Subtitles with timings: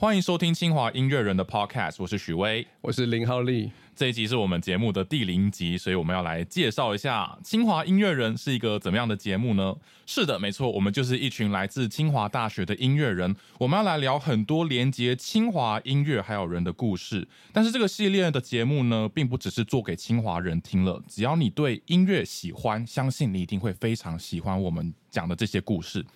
[0.00, 3.72] 欢迎收听清华音乐人的 Podcast，我是许巍，我是林浩利。
[3.96, 9.74] 这一集是我们节目的第零集，所以我们要来介绍一下清华音乐人是一个怎么样的节目呢？
[10.06, 17.26] 是的，没错，我们就是一群来自清华大学的音乐人，我们要来聊很多连接清华音乐还有人的故事。
[17.52, 26.06] 但是这个系列的节目呢，并不只是做给清华人听了，只要你对音乐喜欢，相信你一定会非常喜欢我们讲的这些故事。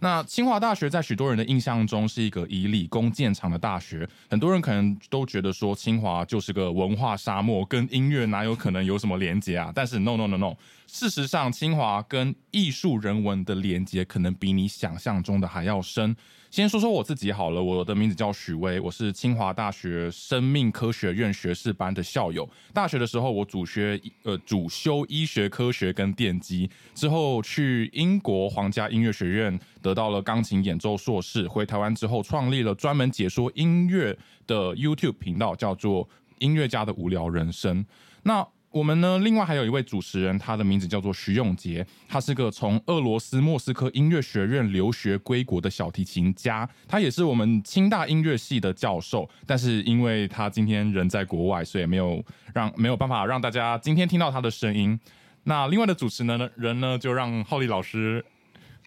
[0.00, 9.72] 那清华大学在许多人的印象中是一个以理工见长的大学，很多人可能都觉得说清华就是个文化沙漠，跟音乐哪有可能有什么连接啊？
[9.74, 10.54] 但是 no no no no，
[10.86, 16.16] 事实上清华跟艺术人文的连接可能比你想象中的还要深。
[16.50, 22.48] 先说说我自己好了，我的名字叫许巍，我是清华大学生命科学院学士班的校友。
[22.72, 31.46] 大学的时候，我主学呃主修医学科学跟电机，之后去英国皇家音乐学院得到了钢琴演奏硕士。
[31.46, 36.06] 回台湾之后，创立了专门解说音乐的 YouTube 频道，叫做
[36.38, 37.84] 《音乐家的无聊人生》。
[38.22, 39.18] 那我们呢？
[39.20, 49.28] 另外还有一位主持人，他的名字叫做徐永杰，他是个从俄罗斯莫斯科音乐学院留学归国的小提琴家，他也是我们清大音乐系的教授。
[49.46, 54.98] 但是因为他今天人在国外，所以没有让没有办法让大家今天听到他的声音。
[55.44, 58.22] 那另外的主持呢人呢，就让浩利老师。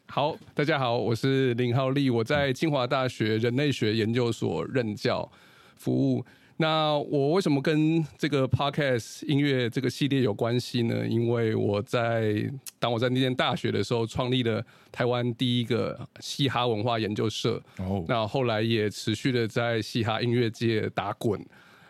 [0.06, 5.32] 好，大家好，我是林浩利，我在清华大学人类学研究所任教
[5.76, 6.24] 服务。
[6.62, 11.08] 那我为什么跟这个 podcast 音乐这个系列有关系呢？
[11.08, 17.60] 因为我在当我在那间大学的时候，创立了台湾第一个嘻哈文化研究社。
[17.80, 21.44] 哦，那后来也持续的在嘻哈音乐界打滚。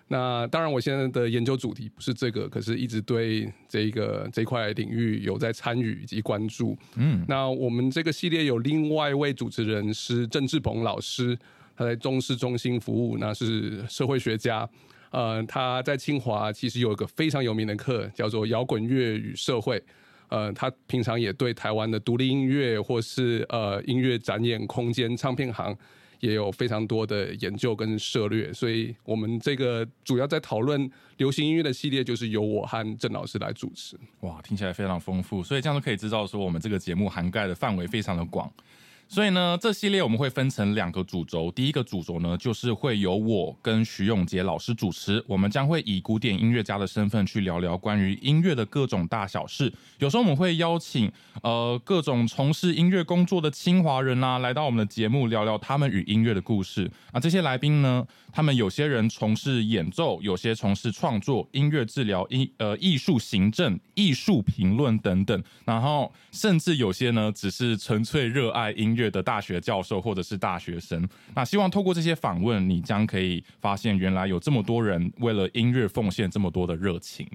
[0.07, 6.77] 那当然，我现在的研究主题不是这个，可是一直对这个这块领域有在参与以及关注。
[6.95, 11.37] 嗯，那我们这个系列有另外一位主持人是郑志鹏老师。
[11.81, 14.69] 他在中视中心服务，那是社会学家。
[15.09, 19.79] 呃，他在清华其实有一个非常有名的课，叫做《摇滚乐与社会》。
[20.29, 25.75] 呃，他平常也对台湾的独立音乐或是呃音乐展演空间、唱片行
[26.19, 28.53] 也有非常多的研究跟涉略。
[28.53, 33.97] 所以，我们这个主要在讨论流行音乐的系列，就是由我和郑老师来主持。
[34.19, 35.41] 哇，听起来非常丰富。
[35.41, 38.53] 所以这样就可以知道说，我们这个节目涵盖的范围非常的广。
[39.11, 41.51] 所以呢，这系列我们会分成两个主轴。
[41.51, 49.73] 第一个主轴呢，就是会由我跟徐永杰老师主持，我们将会以古典音乐家的身份去聊聊关于音乐的各种大小事。
[49.99, 51.11] 有时候我们会邀请
[51.43, 56.89] 呃各种从事音乐工作的清华人啊，来到我们的节目聊聊他们与音乐的故事。
[57.11, 65.43] 啊，这些来宾呢，他们有些人从事演奏，有些从事创作、音乐治疗、艺呃艺术行政、艺术评论等等。
[65.65, 69.00] 然后甚至有些呢，只是纯粹热爱音乐。
[69.09, 77.27] 的大学教授或者是大学生，那希望透过这些访问，你将可以发现原来有这么多人为了音乐奉献这么多的热情。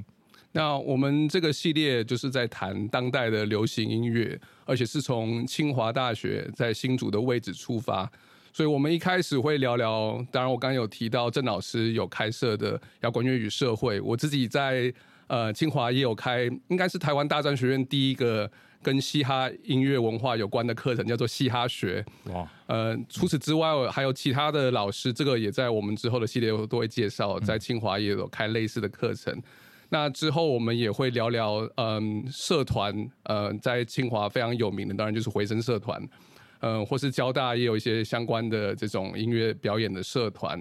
[0.53, 8.10] 那我们这个系列就是在谈当代的流行音乐，而且是从清华大学在新竹的位置出发，
[8.53, 10.25] 所以我们一开始会聊聊。
[10.31, 14.91] 当然，我刚刚有提到郑老师有开设的摇滚乐与社会，我自己在
[15.27, 18.50] 呃清华也有开，应该是台湾大专学院第一个。
[18.86, 22.04] 跟嘻哈音乐文化有关的课程叫做嘻哈学。
[22.26, 29.42] 哇，呃，除此之外还有其他的老师，这个也在我们之后的系列都会介绍，在清华也有开类似的课程。
[29.88, 36.00] 那之后我们也会聊聊，嗯，社团，呃，在清华非常有名的，当然就是回声社团，
[36.60, 40.56] 嗯，或是交大也有一些相关的这种音乐表演的社团，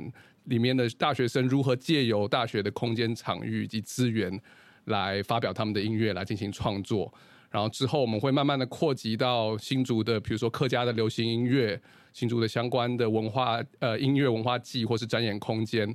[0.45, 4.41] 里面的大学生如何借由大学的空间、场域以及资源
[4.85, 7.13] 来发表他们的音乐，来进行创作。
[7.55, 15.87] 然后之后我们会慢慢的扩及到新竹的，比如说客家的流行音乐，新竹的相关的文化，呃，音乐文化季或是展演空间，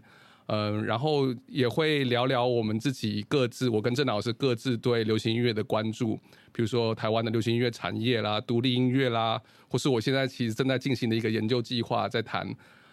[0.47, 6.16] 嗯，然后也会聊聊我们自己各自，我跟郑老师各自对流行音乐的关注，
[6.50, 9.38] 比如说台湾的流行音乐产业啦，独立音乐啦，
[9.69, 12.50] 或是我现在其实正在进行的一个研究计划，在谈，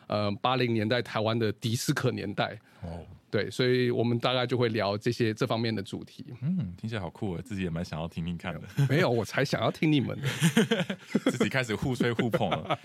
[0.07, 2.59] 呃，八零年代台湾的迪斯科年代。
[2.81, 2.99] 哦。
[3.29, 6.26] 对，所以我们大概就会聊这些这方面的主题。
[6.41, 8.62] 嗯，听起来好酷啊，自己也蛮想要听听看的。
[8.90, 10.97] 没有，我才想要听你们的，
[11.29, 12.79] 自己开始互吹互捧了。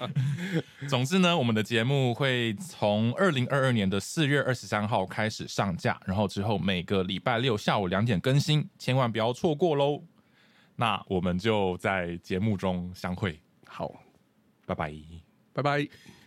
[0.88, 10.02] 总之呢，我们的节目会从二零二二年的四月二十三号开始上架，然后之后每个礼拜六下午两点更新，千万不要错过喽。
[10.74, 13.38] 那我们就在节目中相会。
[13.66, 13.92] 好，
[14.66, 14.92] 拜拜，
[15.52, 16.21] 拜拜。